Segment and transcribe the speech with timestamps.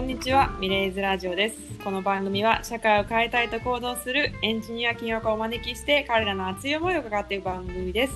[0.00, 1.58] こんにちは、ミレイズラジオです。
[1.84, 8.14] この番組は社会を変えたいと行動するエンジニア起業家をお招きして彼らの熱い思いを伺っていく番組です。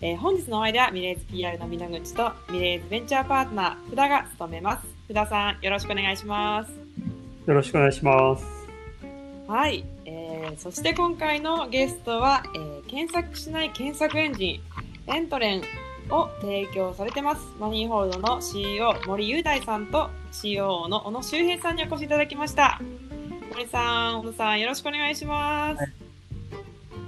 [0.00, 4.86] えー本日のお相手はミレイズ PR の皆口とミレイズベンチャーパートナー、福田が務めます。
[5.06, 6.70] 福田さん、よろしくお願いします。
[7.44, 8.44] よろしくお願いします。
[9.48, 14.62] はい、えーそして今回のゲストは、えー検索しない検索エンジ
[15.08, 15.62] ン、エントレン
[16.10, 17.42] を提供されてます。
[17.58, 22.80] マニーホールドの CEO 森雄大さんと COO の小野修平さんにお越しいただきました。
[23.50, 26.06] 森さん、小野さん、よろしくお願いします。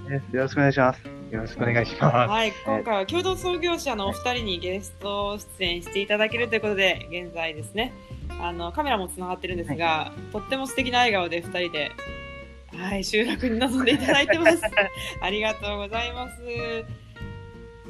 [0.08, 1.00] ですよろしくお願いします。
[1.30, 2.30] よろしくお願いします。
[2.30, 7.92] はい、今回は共同創業者のお二人にゲスト出演していただけるということで、現在ですね、
[8.40, 11.92] あのカメラもつながってるんですが、とっても素敵な笑顔で二人で、
[12.76, 14.62] はい、収録に臨んでいただいてます。
[15.20, 16.34] ありがとうございます。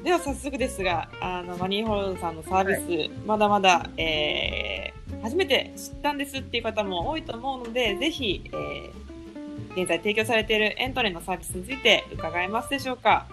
[0.04, 8.90] では早速ですが、あのマニーホールドさんのサービス、まだまだ、えー初めて知ったんですっていう方も多いと思うので、ぜひ、えー
[9.76, 13.26] 現在提供されているエントレンのサービスについて伺えますでしょうか？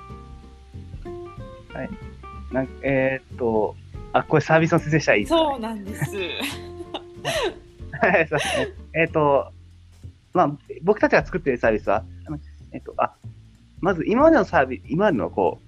[2.52, 3.76] なんえーっと、
[4.14, 6.12] あ、これサービスの説明したらいいですか、そうなんです。
[8.02, 8.68] はいそうですね。
[8.94, 9.52] えーっと、
[10.34, 10.52] まあ、
[10.84, 12.04] 僕たちが作っているサービスは、
[12.72, 13.14] えーっと、あ、
[13.82, 15.65] まず今までのサービス、今までのこう、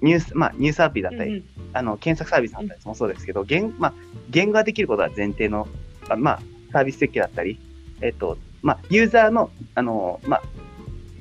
[0.00, 3.94] ニュース、まあ、ニュースアプリだったり、うんうんあの、検索サービスだったりもそうですけど、言、まあ、
[4.30, 5.68] 言語ができることが前提の、
[6.08, 7.58] あまあ、サービス設計だったり、
[8.00, 10.42] えっと、まあ、ユーザーの、あの、まあ、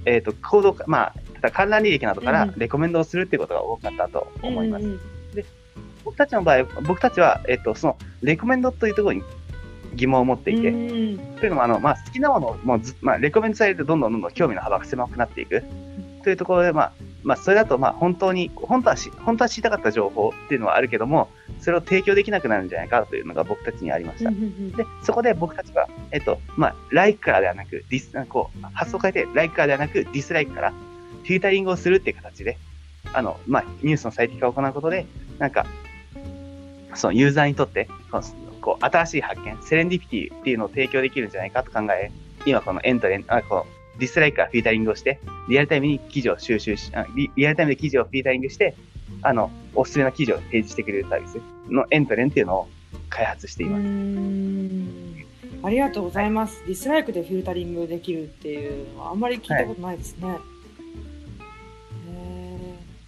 [0.06, 4.86] えっと、行動か、まあ、例えば観覧履歴などからうんレコメンドをするっていうことが多かったと思います。
[4.86, 5.00] うんうん
[6.08, 9.24] 僕たちの場合、僕たちは、えっと、その、レコメンドというところに
[9.94, 15.64] 疑問を持っていて、うんというのも、あの、まあ、好きなものをもうず、まあ、レコメンドされるとどんどんどんどん興味の幅が狭くなっていく。
[16.24, 16.92] というところで、まあ、
[17.28, 21.28] まあ、それだと、まあ、本当に、本当はし、本当は知りたかった情報っていうのはあるけども、
[21.60, 24.32] それを提供できなくなるんじゃないかというのが僕たちにありました。
[24.32, 24.38] で、
[25.04, 32.58] そこで僕たちは、えっと、まあ、 like からではなく、ディス、こう、発想を変えて、 like からではなく、 dislike から、フィルタリングをするっていう形で、
[33.12, 35.06] あの、まあ、ニュースの最適化を行うことで、
[35.38, 35.66] なんか、
[36.94, 42.10] そのユーザーにとって、こうこう、新しい発見、セレンディピティっていうのを提供できるんじゃないかと考え、
[42.46, 45.20] 今このエントレン、あ、こう、 dislike からフィルタリングをして、
[45.50, 48.76] リアルタイムに記事を収集し、あリリアルタイムで記事をフィルタリングして、
[49.22, 52.68] あの、おすすめの記事を提示してくれるサービスのエントレンっていうのを
[53.10, 53.82] 開発しています。
[53.82, 55.08] うん
[55.64, 56.64] ありがとうございます。
[56.66, 60.28] ディスライクでフィルタリングできるっていうのはあんまり聞いたことないですね。
[60.30, 60.32] へ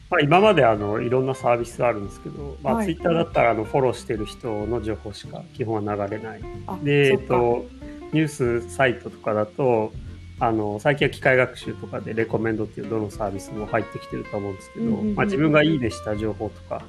[0.10, 6.42] まあ、今まであのいろんなサービスあるんですけど、まあはいツイッターだったらあのフォローしてる人の情報しか基本は流れない。
[6.84, 7.66] で、えっと、
[8.12, 9.94] ニュースサイトとかだと、
[10.42, 16.84] あの最近は機械学習とかでレコメンドっていうどのサービスも入ってきてると思うんですけど、まあ、自分がいいねした情報とか、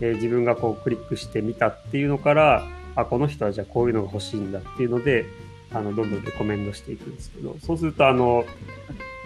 [0.00, 2.66] えー自分がこうクリックしてみたっていうのから
[2.96, 5.26] あこの人はじゃあこういうのが欲しいんだっていうので
[5.72, 8.44] あのどんどんレコメンドしていくんですけどそうするとあの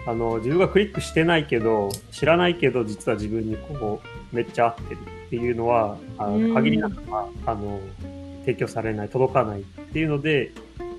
[0.06, 6.48] あの自分がクリックしてないけど知らないけど実は自分にこうめっちゃ合ってるっていうのはあうん。
[6.48, 7.80] の限りなく、まあ、あの
[8.40, 10.50] 提供されない届かないっていうので、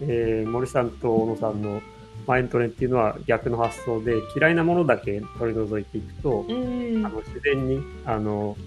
[0.02, 1.82] えー森さんと小野さんの
[2.26, 8.58] マイントレっていうのは逆の発想で嫌いなものだけ取り除いていくと、うんあの自然にあの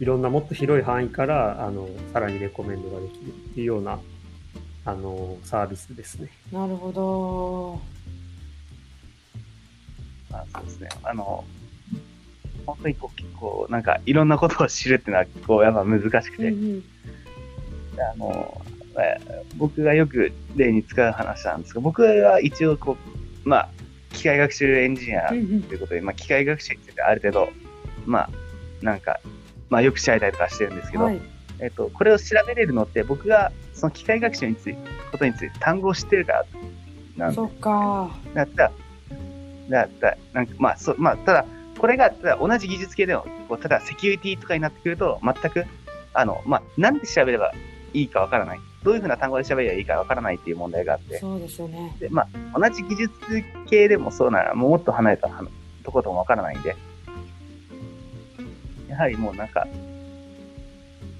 [0.00, 3.98] いろんなもっと広い範囲からあのさらにレコメンドができるっていうような
[4.84, 6.30] あのサービスですね。
[6.52, 7.98] なるほど。
[10.30, 10.88] まあ、そうですね。
[11.02, 11.44] あの、
[12.66, 16.82] 本当にこう、結構、なんか、いろんなことを知るっていうのは、こう、やっぱ難しくて、うんうん
[17.98, 18.62] あの、
[18.96, 22.96] えー僕がよく例に使う話なんですが、僕は一応、こ
[23.44, 23.68] う、まあ、
[24.12, 25.62] 機械学習エンジニアうんうん。
[25.62, 27.52] ということで、まあ、機械学習についてある程度、
[28.06, 28.30] まあ、
[28.82, 29.20] なんか、
[29.68, 31.20] まあ、よく調べたりとかしてるんですけど、はい。
[31.60, 34.78] えっと、これを調べれるのって、僕がその機械学習について、
[35.10, 36.46] ことについて単語を知ってるから
[37.16, 38.10] なんそっか。
[38.34, 38.72] だったら、
[39.68, 41.46] だったら、なんか、まあ、そう、まあ、ただ、
[41.78, 45.64] これが、ただ同じ技術系でも、こうただ、セキュリティとかになってくると、全く、
[46.14, 47.52] あの、まあ、なんで調べれば
[47.92, 48.60] いいかわからない。
[48.82, 51.96] どういうふうな単語で調べればいいかわからないっていう問題があって、そうですよね。
[51.98, 53.12] で、まあ、同じ技術
[53.68, 55.42] 系でもそうなら、もっと離れたは
[55.84, 56.76] ところともわからないんで、
[58.88, 59.66] やはりもうなんか、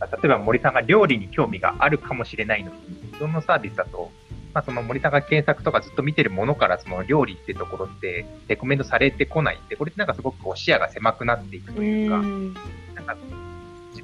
[0.01, 2.79] 例えば森さんが料理に興味があるかもしれないのに、
[3.19, 4.11] どのサービスだと、
[4.55, 12.55] まあ、その森さんが検索とかずっと見てるものからその料理ってところってレコメンドされてこないんで、これってなんかすごくこう視野が狭くなっていくとういうか、ん
[12.95, 13.48] なんか自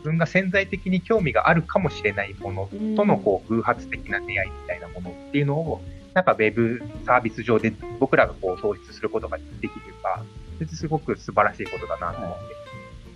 [0.04, 9.70] 分が潜在的に興味があるかもしれないものとのこう偶発的な出会いみたいなものっていうのを、なんかウェブサービス上で僕らがこう創出することができれ
[10.02, 10.22] ば、
[10.54, 12.44] それってすごく素晴らしいことだなと思って、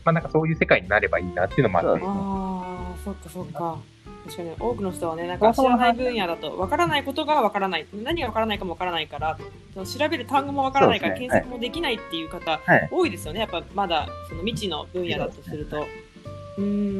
[0.04, 3.78] まあなんかそういう世界になればいいなっていうのもあって、ああ、そっかそっか。
[4.24, 9.38] 確かに多くの人はね、なんか知らない分野だと、わからないことがわからない、何がわからないかもわからないから、
[9.72, 12.88] その調べる単語もわからないから、検索もできないっていう方、はい。
[12.90, 15.78] 多いですよね、やっぱまだその未知の分野だとすると。
[15.78, 15.88] うーん、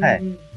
[0.01, 0.49] はい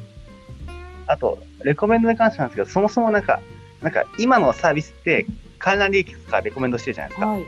[1.07, 3.41] あと、レコメンドに関してなんですけど、そもそもなんか、
[3.81, 5.25] なんか今のサービスって
[5.59, 7.27] 観覧利益とかレコメンドしてるじゃないですか。
[7.27, 7.43] はい。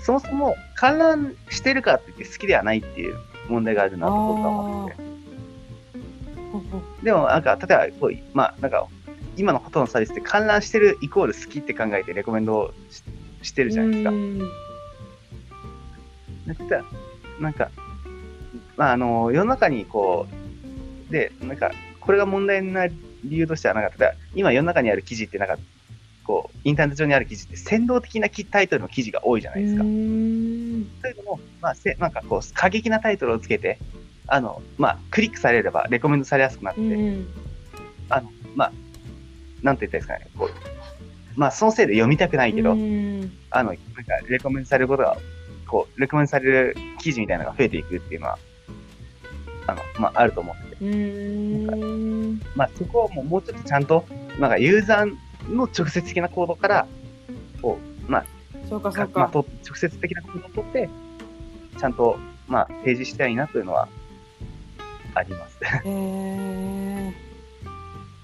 [0.00, 3.16] そもそも観覧してるからって言って好きではないっていう
[3.48, 5.02] 問題があるなと僕は思ってて。
[7.02, 8.86] でもなんか、例えばこう、まあなんか、
[9.36, 13.02] 今のほとんどのサービスって観覧してるイコール好きって考えてレコメンドをし
[13.42, 14.10] してるじゃないですか。
[16.54, 16.84] から
[17.40, 17.70] なんか、
[18.76, 20.43] まあ、あの、世の中にこう、
[21.10, 21.70] で、なんか、
[22.00, 25.56] これが問題な理由としては、なんか、例えば、今世の中にある記事って、なんか、
[26.24, 29.82] こう、インターネット上にある記事って、先導的なタイトルの記事が多いじゃないですか。
[29.82, 30.86] うーん。
[31.02, 33.78] そういうのも、まあ、せなんかこう、過激なタイトルをつけて、
[34.26, 36.90] あの、まあ、クリックされれば、レコメンドされやすくなって、うん。
[36.90, 37.28] うん
[39.64, 40.50] なんて言ったらいいですかね、こ
[41.36, 43.32] う、まあ、そのせいで読みたくないけど、うん。
[43.50, 43.82] あの、なんか、
[44.28, 45.16] レコメンドされることが、
[45.66, 48.38] こう、レコメンドされる記事みたいなのが増えていくっていうのは、
[49.66, 54.04] あの、まあ、あると思ってて、うーんまあ、そこをもうもうちょっとちゃんと、
[54.38, 56.86] なんか、ユーザーの直接的な行動から、
[57.62, 57.78] こ
[58.08, 58.24] う、まあ、
[58.68, 59.08] そうかそうか。
[59.08, 60.88] かまあと直接的な行動をとって、
[61.78, 63.88] ちゃんと、まあ、提示したいなというのは、
[65.14, 65.58] あります。
[65.64, 67.34] へえ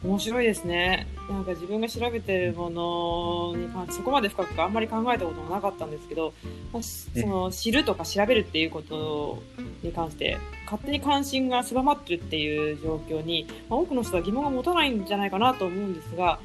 [0.02, 1.06] 面白いですね。
[1.28, 6.32] なんか自分が調べてるものに関してそこまで深くあんまり考えたこともなかったんですけど、
[6.72, 9.42] まあ、その知るとか調べるっていうこと
[9.82, 10.38] に関して
[10.70, 16.38] 勝手に関心が狭まってるっていう状況に、まあ、多くの人は疑問が持たないんじゃないかなと思うんですが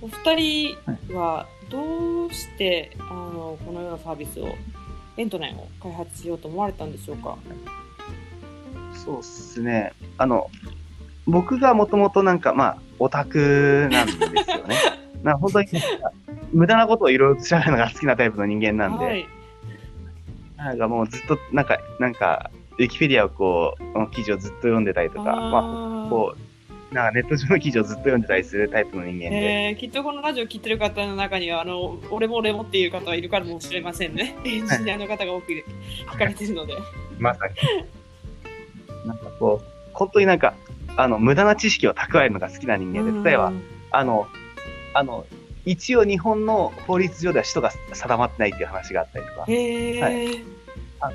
[0.00, 0.34] お二
[1.08, 4.54] 人はどうしてあのこのようなサービスを
[5.16, 7.36] エントネンを開発しようと思われたんでしょうか？
[8.94, 9.92] そうですね。
[10.18, 10.50] あの、
[11.26, 14.18] 僕がもともとなんか、まあ、オタクなんです
[14.50, 14.76] よね。
[15.22, 15.68] な本当に、
[16.52, 19.26] 無駄なことをいろいろと調べるのが好きなタイプの人間なんで、はい、
[20.56, 34.36] なんかもうずっと、なんか、なんか、ウィキペディアをこう、の記事をずっと読んでたりとか、まあ、あこう、なんかネット上の記事をずっと読んでたりするタイプの人間で、えー、きっとこのラジオ聞いてる方の中にはあの俺も俺もっていう方はいるかもしれませんね。
[34.46, 36.74] エンジニアの方が多く聞かれてるので。
[37.18, 39.08] まさに。
[39.08, 40.54] なんかこう、本当になんか、
[40.96, 43.52] あの、無駄な知識を蓄えるのが好きな人間で、例えば、
[43.90, 44.28] あの、
[44.94, 45.26] あの、
[45.64, 50.00] 一応日本の法律上では使途が定まってないっていう話があったりとか、へえ、
[51.00, 51.12] は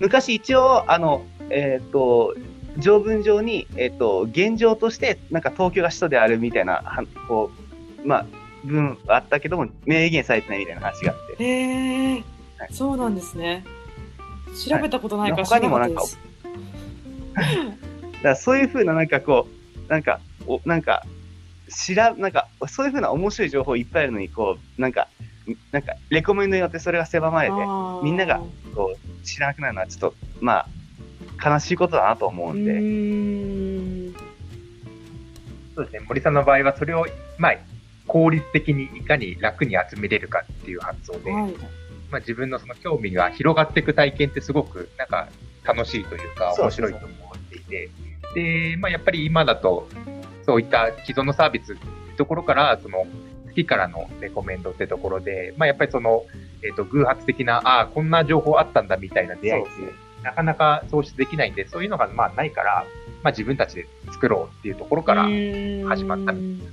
[0.00, 2.34] 昔一応、あの、えっ、と、
[2.78, 7.50] 条文上に、えっ、と、現状として、なんか東京が首都であるみたいな、はこ
[8.04, 8.26] う、まあ、
[8.64, 12.24] 文あったけども、明言されてないみたいな話があって、へえ
[12.58, 13.64] はい、そうなんですね。
[14.68, 16.02] 調べたことないから知他らにもなんか。
[17.38, 19.46] だからそういうふうな、なんかこ
[19.86, 21.04] う、なんか、おなんか、
[21.68, 25.08] 知ら、なんか、そういうふうな面白い情報いっぱいあるのに、こう、なんか、
[25.70, 27.54] なんか、レコメンドによってそれが狭まれて、
[28.02, 28.40] みんなが
[28.74, 28.97] こう、
[29.28, 30.66] 知らなくなるのは、ちょっと、ま
[31.40, 34.14] あ、悲しいことだなと思ううんで、ーん。
[35.74, 36.00] そうですね。
[36.08, 37.06] 森さんの場合はそれを、
[37.38, 37.56] まあ、
[38.06, 41.52] 効率的にいかに楽に集めれるかっていう発想で、はい。
[42.10, 45.28] まあ、自分のその興味が広がっていく体験ってすごくなんか
[45.62, 47.90] 楽しいというか面白いと思っていて、
[48.34, 49.88] で、まあ、やっぱり今だと
[50.46, 51.82] そういった既存のサービスって
[52.16, 53.06] ところから、その
[53.46, 56.24] 好きからのレコメンドってところで、まあ、やっぱりその、
[56.62, 62.84] えっ、と、偶発的な、ああ、こんな情報あったんだみたいな出会いってそうでなかなか創出できないんで、そういうのがまあないから、
[63.22, 66.64] まあ、自分たちで作ろうっていうところから、始まったうーんな。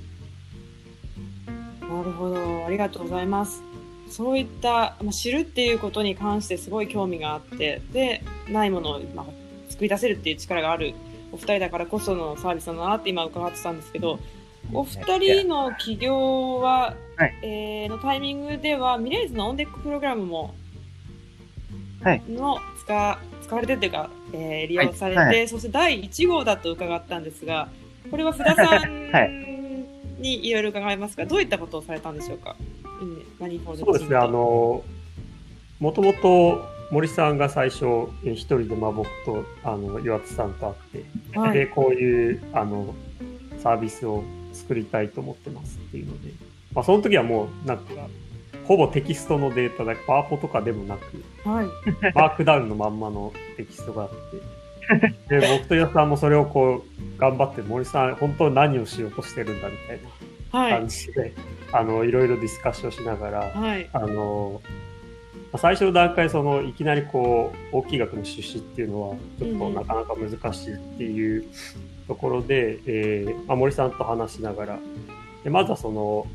[2.04, 3.62] るほど、ありがとうございます。
[4.08, 9.26] そういった、まあ、知るっていうことに関してすごい興味があって、で、ないものを、まあ、
[9.68, 10.94] 作り出せるっていう力がある
[11.32, 14.18] お二人だからこそのサービスだなって今伺ってたんですけど、
[14.72, 17.34] お二人の起業は、はい。
[17.42, 20.54] えーのタイミングでは、ミレーズのオンデックプログラムも、
[22.02, 22.22] はい。
[22.28, 25.40] の使使われてっていうか、えー利用されて、はい。
[25.42, 27.68] はそして第1号だと伺ったんですが、
[28.10, 29.26] これは福田さんは
[30.18, 32.56] にいろいろ伺いますが、どういったことをされたんでしょうか、
[33.00, 33.22] いいね。
[33.38, 34.82] マニーフォールドそうですね、あの、
[35.78, 37.84] もともと森さんが最初、
[38.24, 41.58] え一人でまあ僕とあの岩津さんと会って、はい。
[41.58, 42.94] で、こういうあの
[43.58, 46.30] サービスを作りたいと思ってますっていうので、
[46.76, 47.84] まあ、その時はもう、なんか、
[48.64, 51.66] ほぼテキストのデータだけ、パワポとかでもなく、はい、
[52.14, 54.10] マークダウンのまんまのテキストがあっ
[55.28, 60.00] て、で、僕と岩津さんもそれをこう、頑張って、森さん、本当に何をしようとしてるんだみたい
[60.52, 60.72] なはい。
[60.72, 61.32] 感、じで、
[61.72, 64.60] あの、いろいろディスカッションしながら、はい、あの、
[65.52, 71.46] まあ最初の段階、その、いきなりこう、大きい額の出資っていうのは、ちょっとなかなか難しいっていう
[72.06, 74.78] ところで、えーまあ、森さんと話しながら、
[75.42, 76.26] でまずはその、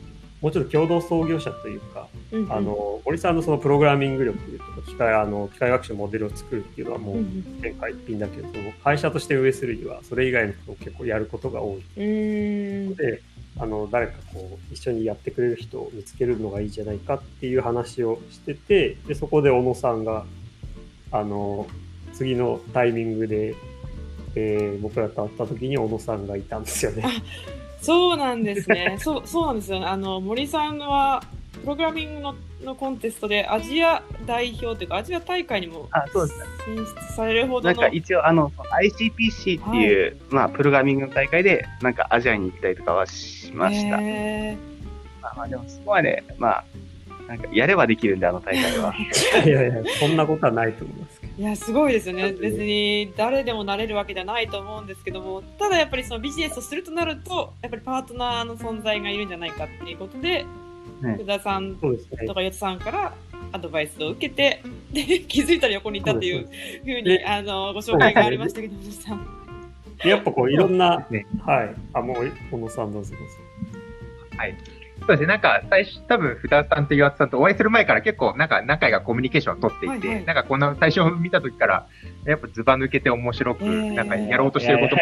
[0.41, 2.51] もうちょっと共同創業者というか、うんうん。
[2.51, 11.83] あの森さんのそのプログラミング力とか機械あの機械学習のモデルを作るっていうのはもううん天下一品だけど、その会社として運営するにはそれ以外のことを結構やることが多い。
[11.97, 12.89] うん。
[12.89, 13.21] ので、
[13.59, 20.25] あの誰かこう一緒にやってくれる人を見つけるのがいいんじゃないかっていう話をしててでそこで小野さんが
[21.11, 21.67] あの
[22.13, 23.55] 次のタイミングで、
[24.35, 27.03] えー僕らと会った時に小野さんがいたんですよね。
[27.81, 28.97] そうなんですね。
[28.99, 29.87] そう、そうなんですよ。
[29.87, 31.23] あの、森さんは、
[31.61, 37.75] プログラミングののコンテストでアジア代表というか、アジア大会にもあそうです進出されるほどの。
[37.75, 43.97] なんか一応あの ICPC っていう、まあプログラミングの大会でなんかアジアに行ったりとかはしました。
[43.99, 44.57] へ
[45.21, 46.63] まあまあでもそこまでまあ
[47.27, 48.93] なんかやればできるんであの大会は。
[49.45, 52.33] いやいや、そんなことはないと思いますいや、すごいですよね。
[52.33, 60.45] 別に誰でもなれるわけじゃないと思うんですけども、ただやっぱりそのビジネスをするとなると、やっぱりパートナーの存在がいるんじゃないかっていうことで、
[61.01, 61.87] ね福田さんと。
[62.33, 63.13] かヨトさんから
[63.51, 64.61] アドバイスを受けて、
[64.91, 66.47] で、気づいたら横にいたっていう
[66.83, 69.27] ふうに、であの、ご紹介がありましたけど、森さん。
[70.03, 71.75] やっぱこういろんな、ねはい。
[71.93, 73.35] あ、もう、小野さんどうぞどうぞ。
[75.01, 80.25] そうですね、なんか最初、多分、福田さんと岩田さんとお会いする前から結構、なんか仲がコミュニケーションを取っていて、はいはい。
[80.25, 81.87] なんかこの最初見た時から、
[82.25, 83.93] やっぱズバ抜けて面白く、えー。
[83.93, 85.01] なんかやろうとしてることも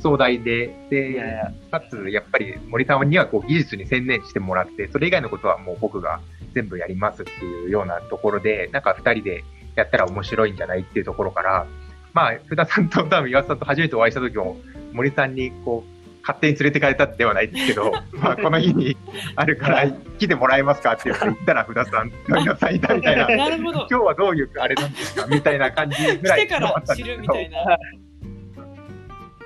[0.00, 6.20] 壮大で、で、かつ、やっぱり森さんにはこう技術に専念してもらって、それ以外のことはもう僕が
[6.54, 9.44] 全部やりますっていうようなところで、なんか二人で
[9.76, 11.66] やったら面白いんじゃないっていうところから、
[12.12, 14.56] まあ、福田さんと多分岩田さんと初めてお会いした時も、
[14.92, 18.96] 森さんにこう、勝手に連れてかれたではないですけど、 まあ、この日に
[19.36, 23.26] あるから来てもらえますかって言ったら、福田さん、岩田さんいたみたいな。
[23.36, 23.86] なるほど。
[23.90, 27.78] 今日はどういうあれなんですかみたいな感じぐらい来てから知るみたいな。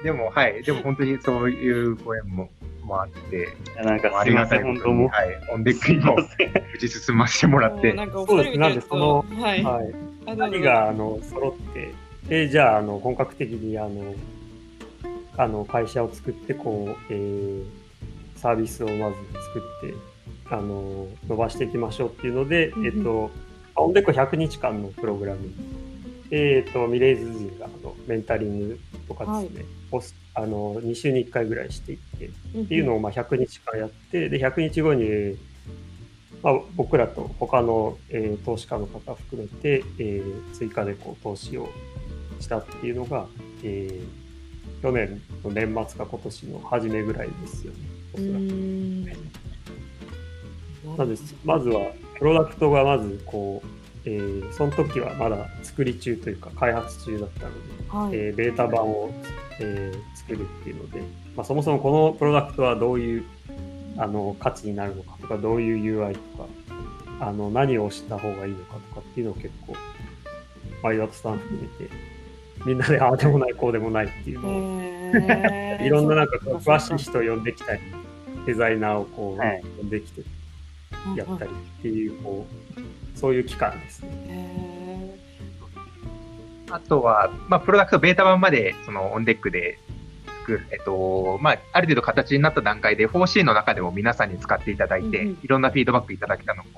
[0.02, 0.62] でも、はい。
[0.62, 2.50] でも本当にそういうご縁も
[2.84, 3.48] もあって、
[3.82, 5.08] なんかありません、たいことに、本当もう。
[5.08, 5.28] はい。
[5.52, 6.16] オンデックにも
[6.72, 9.62] 無事進ませてもらって、なんかお二人見てると、はい。
[9.64, 10.60] はい。
[10.60, 11.92] が、あの、揃って、
[12.28, 14.14] で、じゃあ、あの、本格的に、あの、
[15.36, 17.64] あの、会社を作って、こう、えー、
[18.36, 19.16] サービスをまず
[19.46, 19.94] 作って、
[20.50, 22.86] あの、伸ばしていきましょうっていうので、うんうん。
[22.86, 23.30] えっと、
[23.76, 25.40] オンデック100日間のプログラム。
[26.30, 35.36] でえっと、ミレイズ人が、あの、メンタリングとかですね、をすあの、2週に1回ぐらいしていって、っていうのをまあ100日間やって、で、100日後に、
[36.42, 41.68] まあ、僕らと他の、えー投資家の方含めて、えー追加でこう投資を
[42.40, 43.26] したっていうのが、
[43.62, 44.25] えー
[44.82, 47.78] 去年の年末か今年の初めぐらいですよね。
[48.14, 48.38] おうそら
[50.96, 50.98] く。
[50.98, 51.34] なんです。
[51.44, 53.68] まずは、プロダクトがまずこう、
[54.04, 57.58] えーその時はまだ作り中というか開発中だったので、
[57.88, 58.14] はい。
[58.14, 59.10] えーベータ版を、
[59.60, 61.00] えー作るっていうので、
[61.36, 63.24] まあ、そもそもこのプロダクトはどういう
[63.96, 66.48] あの価値になるのかとか、どういう UI とか、
[67.20, 69.74] あの何をした方がいいのかとかっていうのを結構、
[70.82, 71.90] まあ、岩田さん含めて、
[72.66, 74.40] みんなでああでもない、こうでもないっていう。
[74.40, 75.86] のを、へー。
[75.86, 77.80] いろんななんか詳しい人を呼んできたり、
[78.44, 79.62] デザイナーをこう、はい。
[79.78, 80.22] 呼んできて
[81.16, 82.44] やったりっていう、こ
[82.76, 84.10] う、そういう期間ですね。
[84.28, 85.16] へ
[86.70, 89.78] あとは、まあ、プロダクトベータ版まで、その、オンデックで
[90.40, 95.28] 作る、えっと、まあ、ある程度形になった段階で、4C の中でも皆さんに使っていただいて、うん。
[95.28, 96.70] うんいろんなフィードバックいただけたのも、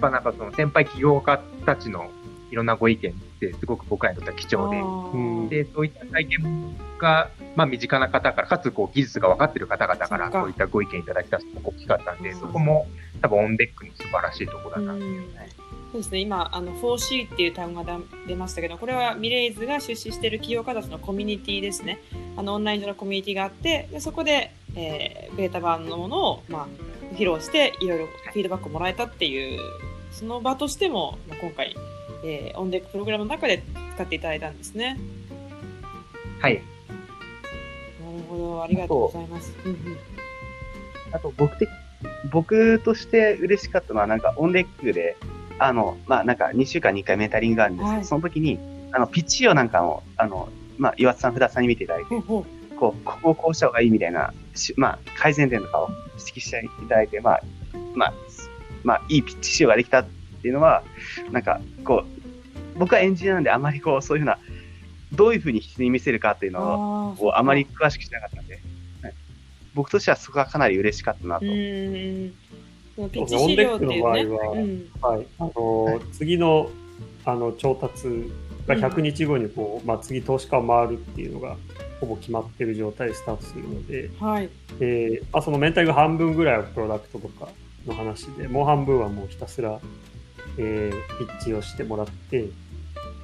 [0.00, 2.10] まあ、なんかその、先輩起業家たちの
[2.50, 5.48] いろんなご意見って、すごく僕らにとっては貴重で、うん。
[5.48, 12.86] で、そういった体験が、まあ、身近な方から、かつ、こう、技術が分かっている方々から、そういったご意見いただきたすごく大きかったんで、うんそこも、
[13.20, 14.94] 多分、オンデックの素晴らしいところだな。
[14.94, 15.24] うん。
[15.92, 21.98] そうですね、今、あの 4C っていう単語が出ましたけど、これはミレイズが出資している企業家たちのコミュニティですね。
[22.36, 26.66] あのオンライン上のコミュニティがあって、でそこで、えーベータ版のものを、まあ、
[27.14, 29.60] 披露して、いろいろフィードバックをもらえたっていう、
[30.10, 31.74] その場としても、まあ、今回、
[32.24, 33.62] えーオンデックプログラムの中で
[33.94, 34.98] 使っていただいたんですね。
[36.40, 36.54] はい。
[36.54, 36.62] なる
[38.28, 39.54] ほど、ありがとうございます。
[39.64, 39.98] うんうん
[41.12, 41.68] あと僕的、
[42.30, 45.16] 僕として嬉しかったのは、なんかオンデックで、
[45.58, 48.58] あの、まあなんか2週間に1回メンタリングがあるんですけど、はいその時に、
[48.92, 57.42] あの、ピッチをなんかを、あの、まあ岩田さん、福田さんに見ていただいて、こう、ここをこうした方がいいみたいな、しまあ改善点とかを指摘していただいて、まあ、
[57.94, 58.14] まあ、
[58.84, 60.06] まあいいピッチ仕様ができたっ
[60.38, 60.82] ていうのは、
[61.30, 64.38] なんかこう、僕はエンジニアなんであまりこう、そういうふうな、
[65.12, 68.60] どういうふうに人に見せるかっていうのを、あまり詳しくしなかったんで、
[69.02, 69.14] はい。
[69.74, 71.46] 僕としてはそこがかなり嬉しかったなと。
[73.06, 74.02] ピッチ資料っていうね。
[74.02, 74.90] オンデックの場合はうん。
[75.00, 76.70] はい、あのー次の
[77.24, 78.08] あの調達
[78.66, 81.56] が100日後にこう、まあ、次投資家を回るっていうのが
[82.00, 84.48] ほぼ決まってる状態でスタートするので、はい。
[84.78, 87.48] でまあ、そのメンタルが半分ぐらいはプロダクトとか
[87.86, 89.80] の話で、もう半分はもうひたすら、
[90.58, 92.48] えーピッチをしてもらって、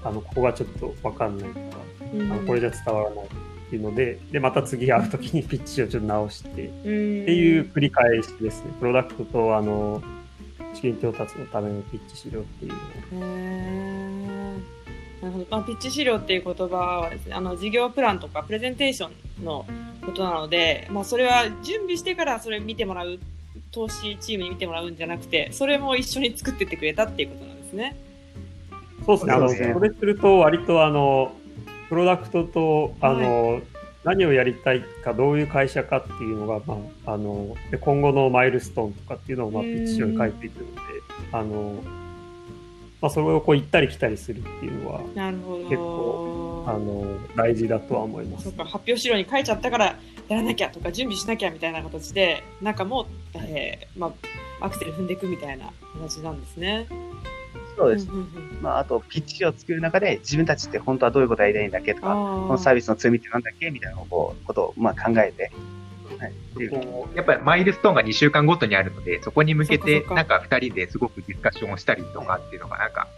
[0.03, 1.61] あの、ここがちょっとわかんないとか、
[2.13, 2.33] うん。
[2.33, 3.29] あのこれじゃ伝わらないっ
[3.71, 8.73] ていうので、で、また次会うときにピッチをちょっと直して、っていう繰り返しですね。
[8.79, 10.03] プロダクトと、あの、
[10.75, 12.73] 資金調達のためのピッチ資料っていう
[13.15, 13.21] の
[15.23, 19.09] なるほど、まあ、ピッチ資料っていう言葉はですねあの事業プランとかプレゼンテーショ
[19.41, 19.65] ンの
[20.05, 23.19] ことなので、まあ、それは準備してからそれ見てもらう
[23.75, 27.97] 投資チームに見てもらうんじゃなくてそれも一緒に作ってってくれたっていうことなんですね。
[29.05, 29.33] そうですね。
[29.33, 31.33] あの、それすると割とあの、
[31.89, 33.61] プロダクトと、あの、
[34.05, 40.81] 何をやりたいか、どういう会社かっていうのが、まあ、あの、で今後のマイルストーンとかっていうのを、まあ、うんピッチ上に書いていくので、
[41.33, 41.83] あの、
[43.01, 45.65] まあ、それをこう行ったり来たりするっていうのは、なるほど。
[45.65, 48.53] 結構あの、大事だとは思いますそう。
[48.53, 49.97] か発表資料に書いちゃったから
[50.29, 54.15] やらなきゃとか準備しなきゃみたいな形でなんかもう、えーま
[54.61, 56.87] あ、アクセル踏んでいくみたいな形なんですね。
[57.77, 58.09] そうです。
[58.09, 65.51] うんうんうんまあ、あと、ピッチを作る中で、自分たちって本当はどういうことやりたいんだっけとか、あこのサービスの強みってなんだっけみたいなこうことを、まあ、考えて、
[66.19, 66.31] はい。
[66.31, 73.09] っていうこうやっぱりマイルストーンが2週間ごとにあるので、そこに向けてそっかそっかなんか2人ですごくディスカッションをしたりとかっていうのが、なんか、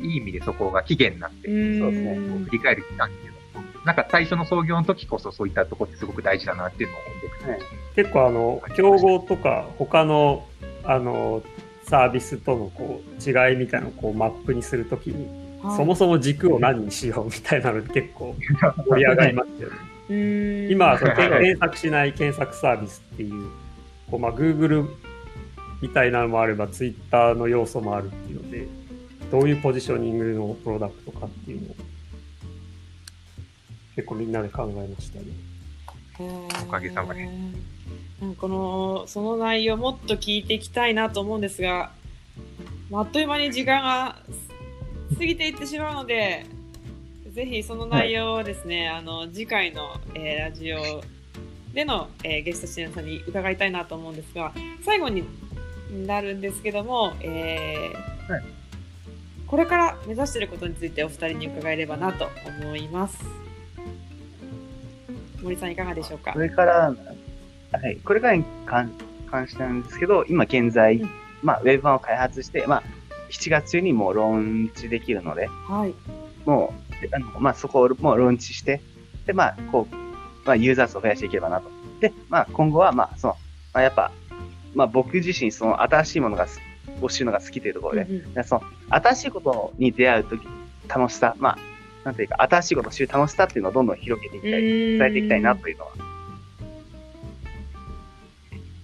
[0.00, 3.35] いい意味でそこが期限になって、ーそうですねん振り返る期間っていう
[3.86, 7.60] なんか最初の創業の時こそそういったところってすごく大事だなっていうのを僕はい。
[7.94, 10.44] 結構あの、競合とか、他の、
[10.82, 11.40] あの、
[11.84, 15.28] サービスとのこう違いみたいなのをこうマップにするときに、
[15.62, 15.76] はい。
[15.76, 18.34] そもそも軸を何にしようみたいなので結構
[18.88, 20.68] 盛り上がりますよね。
[20.68, 23.50] 今はそのはい検索しない検索サービスっていう、
[24.10, 24.88] こうまあ Google
[25.80, 28.66] みたいなのもあれば Twitter の要素もあるっていうので、
[29.30, 31.74] どういうポジショニングのプロダクトかっていうのを
[33.96, 35.26] 結構みんなで考えましたね。
[36.18, 37.28] おかげさまで
[38.38, 41.92] このその内容もっと聞いていきたいなと思うんですが、
[42.90, 44.16] まああっという間に時間が
[45.18, 46.46] 過ぎていってしまうので、
[47.32, 51.02] ぜひその内容をですね、あの次回の、えーラジオ
[51.74, 55.24] での、えーゲスト出演さんに伺いたいなと思うんですが、最後に
[56.06, 58.44] なるんですけども、えーはい
[59.46, 62.28] これから目指していることについてお二人に伺えればなと
[62.60, 63.45] 思います。
[65.42, 66.32] 森さんいかがでしょうか？
[66.32, 66.38] こ。
[66.38, 66.94] れから、
[67.72, 68.90] はい、これからに関
[69.30, 71.10] 関してなんですけど、今現在、うん
[71.42, 72.82] まあ、ウェブ版を開発して、まあ、
[73.30, 75.94] 7月中にもうローンチできるので、はい。
[76.48, 78.80] もう、であのまあ、そこをもうローンチして、
[79.26, 79.94] で、まあ、こう、
[80.46, 81.70] まあ、ユーザー数を増やしていければなと。
[82.00, 83.36] で、まあ、今後は、まあ、その、
[83.74, 84.12] まあ、やっぱ、
[84.74, 86.60] まあ、僕自身、その、新しいものがす、
[87.02, 90.46] を知るのが好きというところで、うんうんでその、新しいことに出会うとき、
[90.88, 91.58] 楽しさ、まあ、
[92.06, 95.90] なんていうか、新しいことを知る楽しさっていうのをどんどん広げていきたい、伝えていきたいなというのは、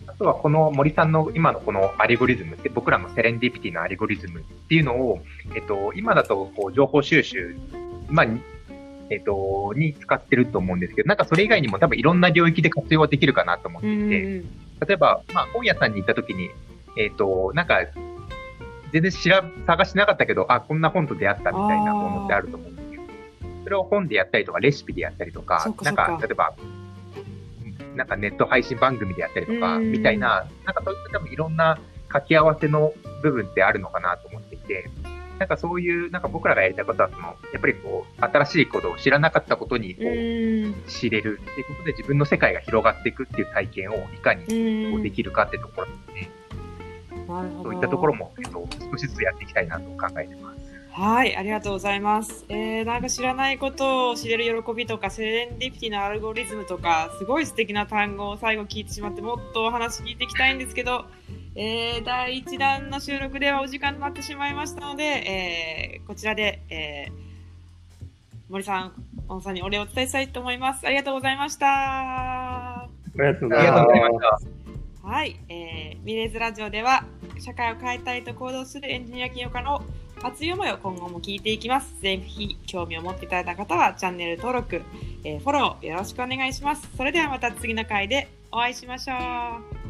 [0.08, 5.22] あとはこの森さんの今のこのアルゴリズムって、僕らのセレンディピティのアルゴリズムっていうのを、
[5.54, 7.56] えっと、今だとこう情報収集、
[8.08, 8.40] まあ、に
[9.10, 16.50] えっと、に使ってると思うんですけど、なんかそれ以外にも多分いろんな領域で活用はできるかなと思っていて、うん例えば、まあ、本屋さんに行った時に、
[16.98, 17.78] えっ、と、なんか、
[18.92, 22.71] 全然知ら、探してなかったけど、あ、こんな本と出会ったみたいなものってあると思う
[23.64, 26.82] それを本でやったりとか、レシピでやったりとかなんかか、例えば、うん
[27.96, 29.92] なんかネット配信番組でやったりとか、うん。
[29.92, 34.90] みたいな、なんかそういった多分いろんな掛け合わせの部分ってあるのかなと思っていて、
[35.38, 40.08] なんかそういう、なんか僕らがやりたいことは、その、やっぱりこう、新しいことを知らなかったことに、こう、う
[40.68, 40.74] ん。
[40.86, 45.02] 知れるっていうことで自分の世界が広がっていくっていう体験をいかにこううん。
[45.02, 46.30] できるかってところですね。
[47.62, 50.51] そういったところも、えっと、少しずつやっていきたいなと考えてます。
[50.94, 52.44] はい、ありがとうございます。
[52.50, 61.06] えー、なんか知らないことを知れる喜びとか、セレンディピティのアルゴリズムとか、すごい素敵な単語を最後聞いてしまって、もっとお話聞いていきたいんですけど、
[61.54, 67.12] えー、第1弾の収録ではお時間になってしまいましたので、えー、こちらで、えー、
[68.50, 68.92] 森さん、
[69.28, 70.86] 小野さんにお礼をお伝えしたいと思います。
[70.86, 71.66] ありがとうございました。
[71.68, 74.18] ありがとうございまし
[75.02, 75.08] た。
[75.08, 77.04] はい、えー、ミレーズラジオでは
[77.40, 79.82] 社会を変えたいと行動するエンジニア起業家の
[80.22, 82.00] 熱い思いを今後も聞いていきます。
[82.00, 84.82] ぜひ興味を持っていただいた方はチャンネル登録、
[85.24, 86.88] えーフォローよろしくお願いします。
[86.96, 89.81] それではまた次の回でお会いしましょう。